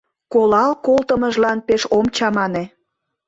[0.33, 2.63] Колал колтымыжлан пеш ом чамане